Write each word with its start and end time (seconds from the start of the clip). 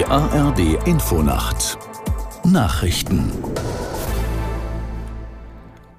Die 0.00 0.06
ARD 0.06 0.86
Infonacht 0.86 1.76
Nachrichten 2.42 3.30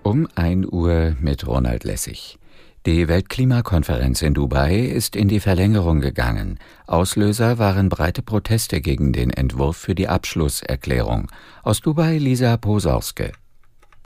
um 0.01 0.27
1 0.33 0.65
Uhr 0.71 1.15
mit 1.19 1.45
Ronald 1.45 1.83
Lessig. 1.83 2.39
Die 2.87 3.07
Weltklimakonferenz 3.07 4.23
in 4.23 4.33
Dubai 4.33 4.79
ist 4.79 5.15
in 5.15 5.27
die 5.27 5.39
Verlängerung 5.39 6.01
gegangen. 6.01 6.57
Auslöser 6.87 7.59
waren 7.59 7.89
breite 7.89 8.23
Proteste 8.23 8.81
gegen 8.81 9.13
den 9.13 9.29
Entwurf 9.29 9.77
für 9.77 9.93
die 9.93 10.07
Abschlusserklärung. 10.07 11.27
Aus 11.61 11.81
Dubai 11.81 12.17
Lisa 12.17 12.57
Posorske. 12.57 13.33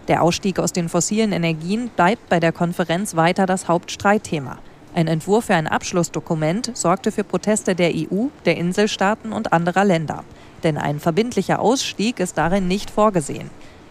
Der 0.10 0.24
Ausstieg 0.24 0.60
aus 0.60 0.74
den 0.74 0.90
fossilen 0.90 1.32
Energien 1.32 1.90
bleibt 1.96 2.28
bei 2.28 2.42
der 2.42 2.52
Konferenz 2.52 3.16
weiter 3.16 3.46
das 3.46 3.70
Hauptstreitthema. 3.70 4.60
Ein 4.96 5.10
Entwurf 5.10 5.46
für 5.46 5.56
ein 5.56 5.68
Abschlussdokument 5.68 6.72
sorgte 6.74 7.12
für 7.12 7.26
Proteste 7.26 7.76
der 7.76 7.92
EU, 7.94 8.28
der 8.46 8.56
Inselstaaten 8.56 9.34
und 9.34 9.52
anderer 9.52 9.84
Länder. 9.84 10.24
Denn 10.64 10.78
ein 10.78 11.02
verbindlicher 11.02 11.60
Ausstieg 11.60 12.22
ist 12.22 12.38
darin 12.38 12.70
nicht 12.70 12.90
vorgesehen. 12.90 13.50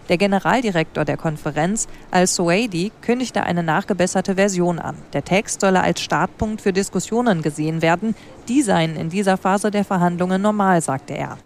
Der 0.08 0.16
Generaldirektor 0.16 1.04
der 1.04 1.18
Konferenz, 1.18 1.88
Al-Suwaidi, 2.10 2.90
kündigte 3.02 3.42
eine 3.42 3.62
nachgebesserte 3.62 4.36
Version 4.36 4.78
an. 4.78 4.96
Der 5.12 5.24
Text 5.24 5.60
solle 5.60 5.82
als 5.82 6.00
Startpunkt 6.00 6.62
für 6.62 6.72
Diskussionen 6.72 7.42
gesehen 7.42 7.82
werden. 7.82 8.14
Die 8.48 8.62
seien 8.62 8.96
in 8.96 9.10
dieser 9.10 9.36
Phase 9.36 9.70
der 9.70 9.84
Verhandlungen 9.84 10.40
normal, 10.40 10.80
sagte 10.80 11.12
er. 11.12 11.36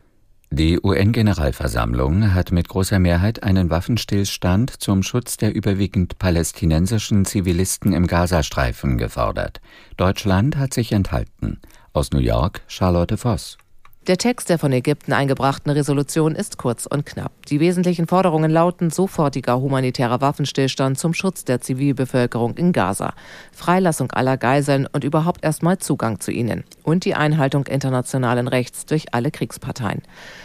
Die 0.58 0.80
UN-Generalversammlung 0.82 2.34
hat 2.34 2.50
mit 2.50 2.68
großer 2.68 2.98
Mehrheit 2.98 3.44
einen 3.44 3.70
Waffenstillstand 3.70 4.72
zum 4.82 5.04
Schutz 5.04 5.36
der 5.36 5.54
überwiegend 5.54 6.18
palästinensischen 6.18 7.24
Zivilisten 7.24 7.92
im 7.92 8.08
Gazastreifen 8.08 8.98
gefordert. 8.98 9.60
Deutschland 9.96 10.56
hat 10.56 10.74
sich 10.74 10.90
enthalten. 10.90 11.60
Aus 11.92 12.10
New 12.10 12.18
York 12.18 12.62
Charlotte 12.66 13.16
Voss. 13.16 13.56
Der 14.08 14.16
Text 14.16 14.48
der 14.48 14.58
von 14.58 14.72
Ägypten 14.72 15.12
eingebrachten 15.12 15.70
Resolution 15.70 16.34
ist 16.34 16.56
kurz 16.56 16.86
und 16.86 17.04
knapp. 17.04 17.30
Die 17.48 17.60
wesentlichen 17.60 18.06
Forderungen 18.06 18.50
lauten 18.50 18.88
sofortiger 18.88 19.60
humanitärer 19.60 20.22
Waffenstillstand 20.22 20.98
zum 20.98 21.12
Schutz 21.12 21.44
der 21.44 21.60
Zivilbevölkerung 21.60 22.56
in 22.56 22.72
Gaza, 22.72 23.12
Freilassung 23.52 24.10
aller 24.12 24.38
Geiseln 24.38 24.88
und 24.90 25.04
überhaupt 25.04 25.44
erstmal 25.44 25.76
Zugang 25.76 26.20
zu 26.20 26.30
ihnen 26.30 26.64
und 26.84 27.04
die 27.04 27.16
Einhaltung 27.16 27.66
internationalen 27.66 28.48
Rechts 28.48 28.86
durch 28.86 29.12
alle 29.12 29.30
Kriegsparteien. 29.30 30.00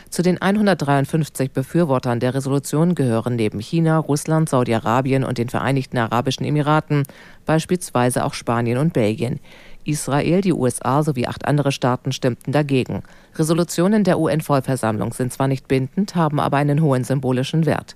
Zu 0.10 0.24
den 0.24 0.42
153 0.42 1.52
Befürwortern 1.52 2.20
der 2.20 2.34
Resolution 2.34 2.96
gehören 2.96 3.38
neben 3.38 3.60
China, 3.60 3.98
Russland, 3.98 4.50
Saudi-Arabien 4.50 5.24
und 5.24 5.38
den 5.38 5.48
Vereinigten 5.48 5.98
Arabischen 5.98 6.46
Emiraten 6.46 7.04
beispielsweise 7.46 8.26
auch 8.26 8.34
Spanien 8.34 8.78
und 8.78 8.92
Belgien. 8.92 9.40
Israel, 9.86 10.42
die 10.42 10.54
USA 10.54 11.04
sowie 11.04 11.28
acht 11.28 11.46
andere 11.46 11.72
Staaten 11.72 12.12
stimmten 12.12 12.52
dagegen. 12.52 13.04
Resolutionen 13.36 14.04
der 14.04 14.20
UN-Vollversammlung 14.20 15.14
sind 15.14 15.34
zwar 15.34 15.48
nicht 15.48 15.68
bindend, 15.68 16.16
haben 16.16 16.40
aber 16.40 16.58
einen 16.58 16.82
hohen 16.82 17.04
symbolischen 17.04 17.66
Wert. 17.66 17.96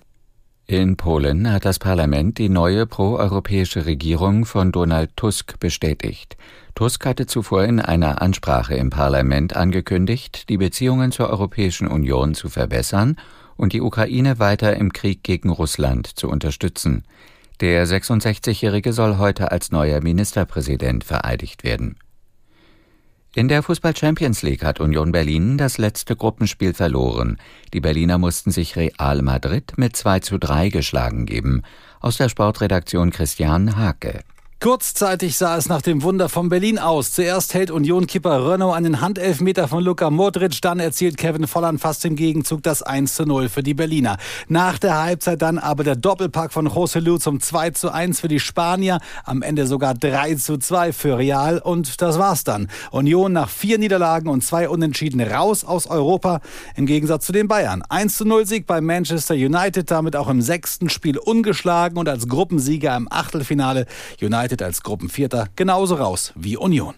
In 0.69 0.97
Polen 0.97 1.49
hat 1.49 1.63
das 1.63 1.79
Parlament 1.79 2.37
die 2.37 2.49
neue 2.49 2.85
proeuropäische 2.85 3.85
Regierung 3.85 4.45
von 4.45 4.73
Donald 4.73 5.15
Tusk 5.15 5.57
bestätigt. 5.61 6.35
Tusk 6.75 7.05
hatte 7.05 7.25
zuvor 7.25 7.63
in 7.63 7.79
einer 7.79 8.21
Ansprache 8.21 8.75
im 8.75 8.89
Parlament 8.89 9.55
angekündigt, 9.55 10.49
die 10.49 10.57
Beziehungen 10.57 11.13
zur 11.13 11.29
Europäischen 11.29 11.87
Union 11.87 12.33
zu 12.33 12.49
verbessern 12.49 13.15
und 13.55 13.71
die 13.71 13.79
Ukraine 13.79 14.39
weiter 14.39 14.75
im 14.75 14.91
Krieg 14.91 15.23
gegen 15.23 15.49
Russland 15.49 16.05
zu 16.05 16.27
unterstützen. 16.29 17.03
Der 17.59 17.87
66-Jährige 17.87 18.93
soll 18.93 19.17
heute 19.17 19.51
als 19.51 19.71
neuer 19.71 20.01
Ministerpräsident 20.01 21.03
vereidigt 21.03 21.63
werden. 21.63 21.97
In 23.33 23.47
der 23.47 23.63
Fußball 23.63 23.95
Champions 23.95 24.41
League 24.41 24.63
hat 24.63 24.79
Union 24.79 25.11
Berlin 25.11 25.57
das 25.57 25.77
letzte 25.77 26.15
Gruppenspiel 26.15 26.73
verloren. 26.73 27.37
Die 27.73 27.79
Berliner 27.79 28.17
mussten 28.17 28.51
sich 28.51 28.75
Real 28.75 29.21
Madrid 29.21 29.73
mit 29.77 29.95
2 29.95 30.19
zu 30.19 30.37
3 30.37 30.69
geschlagen 30.69 31.25
geben. 31.25 31.63
Aus 31.99 32.17
der 32.17 32.29
Sportredaktion 32.29 33.11
Christian 33.11 33.75
Hake. 33.75 34.21
Kurzzeitig 34.59 35.37
sah 35.37 35.55
es 35.55 35.69
nach 35.69 35.83
dem 35.83 36.01
Wunder 36.01 36.29
von 36.29 36.49
Berlin 36.49 36.79
aus. 36.79 37.11
Zuerst 37.11 37.53
hält 37.53 37.69
Union-Kipper 37.69 38.51
Renault 38.51 38.75
einen 38.75 39.01
Handelfmeter 39.01 39.67
von 39.67 39.83
Luka 39.83 40.09
Modric, 40.09 40.59
dann 40.63 40.79
erzielt 40.79 41.15
Kevin 41.15 41.45
Volland 41.45 41.79
fast 41.79 42.03
im 42.05 42.15
Gegenzug 42.15 42.63
das 42.63 42.81
1 42.81 43.13
zu 43.13 43.25
0 43.27 43.49
für 43.49 43.61
die 43.61 43.75
Berliner. 43.75 44.17
Nach 44.47 44.79
der 44.79 44.99
Halbzeit 44.99 45.43
dann 45.43 45.59
aber 45.59 45.83
der 45.83 45.95
Doppelpack 45.95 46.51
von 46.51 46.67
José 46.67 46.99
Lu 46.99 47.19
zum 47.19 47.39
2 47.39 47.69
zu 47.69 47.91
1 47.91 48.19
für 48.19 48.29
die 48.29 48.39
Spanier, 48.39 48.97
am 49.25 49.43
Ende 49.43 49.67
sogar 49.67 49.93
3 49.93 50.33
zu 50.33 50.57
2 50.57 50.91
für 50.91 51.19
Real 51.19 51.59
und 51.59 52.01
das 52.01 52.17
war's 52.17 52.43
dann. 52.43 52.67
Union 52.89 53.33
nach 53.33 53.49
vier 53.49 53.77
Niederlagen 53.77 54.27
und 54.27 54.43
zwei 54.43 54.69
Unentschieden 54.69 55.21
raus 55.21 55.65
aus 55.65 55.85
Europa, 55.85 56.41
im 56.75 56.87
Gegensatz 56.87 57.27
zu 57.27 57.31
den 57.31 57.47
Bayern. 57.47 57.83
1 57.89 58.17
zu 58.17 58.25
0 58.25 58.47
Sieg 58.47 58.65
bei 58.65 58.81
Manchester 58.81 59.35
United, 59.35 59.91
damit 59.91 60.15
auch 60.15 60.29
im 60.29 60.41
sechsten 60.41 60.89
Spiel 60.89 61.19
ungeschlagen 61.19 61.99
und 61.99 62.09
als 62.09 62.27
Gruppensieger 62.27 62.97
im 62.97 63.07
Achtelfinale 63.11 63.85
United 64.19 64.46
United 64.47 64.61
als 64.61 64.81
Gruppenvierter 64.81 65.47
genauso 65.57 65.95
raus 65.95 66.31
wie 66.35 66.55
Union. 66.55 66.93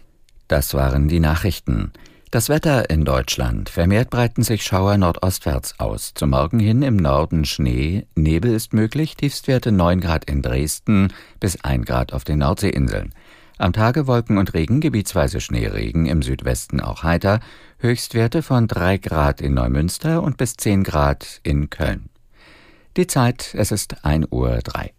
Das 0.48 0.76
waren 0.76 1.08
die 1.08 1.20
Nachrichten. 1.20 1.92
Das 2.30 2.48
Wetter 2.48 2.92
in 2.92 3.06
Deutschland. 3.06 3.70
Vermehrt 3.70 4.12
breiten 4.12 4.44
sich 4.44 4.62
Schauer 4.64 4.98
nordostwärts 4.98 5.80
aus. 5.80 6.14
Zum 6.14 6.30
Morgen 6.30 6.60
hin 6.60 6.84
im 6.84 6.96
Norden 6.96 7.46
Schnee. 7.46 8.06
Nebel 8.14 8.54
ist 8.54 8.74
möglich. 8.74 9.16
Tiefstwerte 9.16 9.72
9 9.72 10.00
Grad 10.00 10.30
in 10.30 10.44
Dresden 10.44 11.12
bis 11.40 11.64
1 11.64 11.88
Grad 11.88 12.14
auf 12.14 12.24
den 12.24 12.38
Nordseeinseln. 12.38 13.16
Am 13.58 13.74
Tage 13.74 14.06
Wolken 14.06 14.38
und 14.38 14.54
Regen, 14.54 14.80
gebietsweise 14.80 15.42
Schneeregen, 15.42 16.06
im 16.06 16.22
Südwesten 16.22 16.80
auch 16.80 17.02
heiter. 17.02 17.40
Höchstwerte 17.80 18.44
von 18.44 18.68
3 18.68 19.00
Grad 19.00 19.42
in 19.42 19.56
Neumünster 19.56 20.22
und 20.22 20.38
bis 20.38 20.56
10 20.56 20.84
Grad 20.84 21.42
in 21.42 21.72
Köln. 21.72 22.10
Die 22.96 23.08
Zeit, 23.08 23.56
es 23.56 23.72
ist 23.72 24.06
1 24.06 24.28
Uhr 24.30 24.60
3. 24.64 24.94